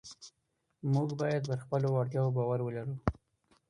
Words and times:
موږ 0.93 1.09
باید 1.21 1.43
پر 1.49 1.59
خپلو 1.63 1.87
وړتیاوو 1.91 2.35
باور 2.37 2.59
ولرو 2.63 2.95